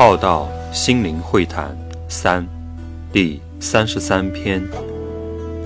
[0.00, 1.76] 浩道心灵会谈
[2.08, 2.46] 三
[3.12, 4.62] 第三十三篇：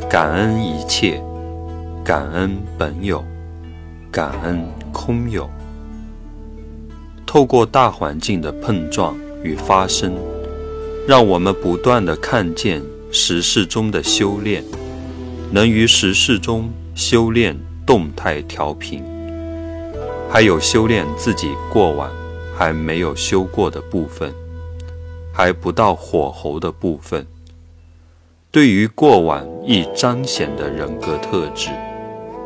[0.08, 1.22] 感恩一切，
[2.02, 3.22] 感恩本有，
[4.10, 5.46] 感恩空有。
[7.26, 10.14] 透过大环境的碰撞与发生，
[11.06, 14.64] 让我们不断的看见时事中的修炼，
[15.50, 17.54] 能于时事中修炼
[17.84, 19.04] 动态调频，
[20.30, 22.10] 还有修炼自己过往
[22.62, 24.32] 还没有修过的部分，
[25.34, 27.26] 还不到火候的部分。
[28.52, 31.70] 对于过往易彰显的人格特质，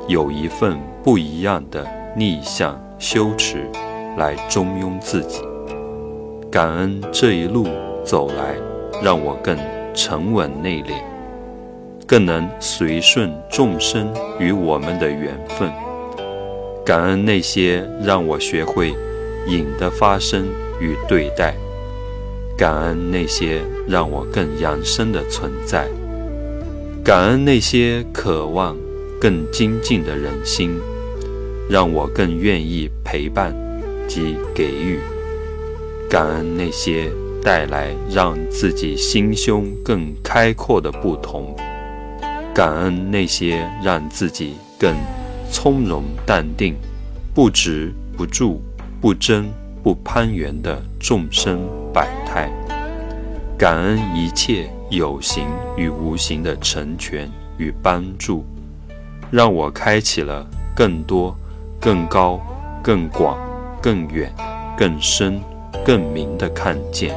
[0.09, 3.71] 有一份不一样的逆向修持。
[4.17, 5.43] 来中庸自己，
[6.51, 7.67] 感恩这一路
[8.03, 8.57] 走来，
[9.03, 9.55] 让我更
[9.93, 10.95] 沉稳内敛，
[12.07, 14.11] 更能随顺众生
[14.41, 15.71] 与我们的缘分。
[16.87, 18.95] 感恩那些让我学会
[19.47, 20.47] 隐的发生
[20.81, 21.55] 与对待，
[22.57, 25.89] 感恩那些让我更养生的存在，
[27.05, 28.77] 感恩那些渴望
[29.21, 30.79] 更精进的人心，
[31.69, 33.55] 让我更愿意陪伴。
[34.09, 35.01] 及给予，
[36.09, 37.11] 感恩那些
[37.43, 41.57] 带来让自己心胸更开阔的不同，
[42.55, 44.95] 感恩那些让自己更
[45.51, 46.77] 从容淡定、
[47.35, 48.63] 不执不住、
[49.01, 49.49] 不争
[49.83, 52.51] 不攀援的众生百态，
[53.59, 58.45] 感恩一切有形与无形的成全与帮助，
[59.31, 61.37] 让我开启了更多、
[61.81, 62.41] 更高、
[62.83, 63.37] 更广。
[63.83, 64.33] 更远、
[64.77, 65.41] 更深、
[65.85, 67.15] 更明的看见，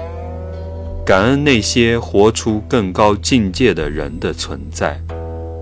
[1.04, 5.02] 感恩那些活出更高境界的人的存在，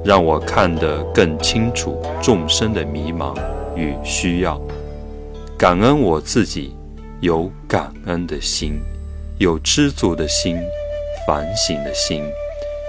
[0.03, 3.33] 让我看得更清楚众生的迷茫
[3.77, 4.59] 与需要。
[5.57, 6.75] 感恩我自己
[7.19, 8.79] 有感恩的心，
[9.39, 10.55] 有知足的心，
[11.25, 12.23] 反省的心，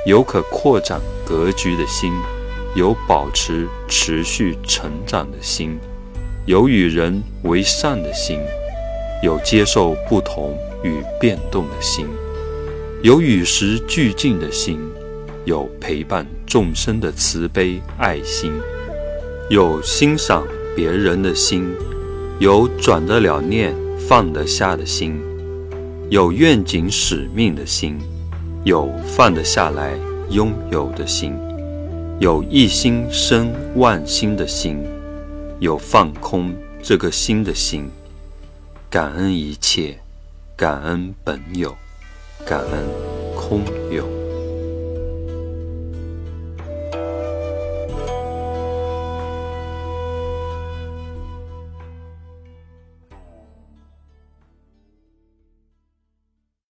[0.05, 2.13] 有可扩展格局的心，
[2.75, 5.79] 有保持持续成长的心。
[6.45, 8.39] 有与人为善的心，
[9.23, 12.07] 有接受不同与变动的心，
[13.01, 14.79] 有与时俱进的心，
[15.47, 18.53] 有陪伴众生的慈悲爱心，
[19.49, 20.47] 有欣赏
[20.77, 21.75] 别人的心，
[22.41, 25.21] 有转得了念放得下的心，
[26.09, 27.99] 有愿景使命的心，
[28.63, 29.99] 有放得下来
[30.31, 31.35] 拥有的心，
[32.21, 34.79] 有一心生万心的心。
[35.61, 37.91] 有放空这个心的心，
[38.89, 39.99] 感恩一切，
[40.57, 41.77] 感恩本有，
[42.47, 42.87] 感恩
[43.35, 44.18] 空有。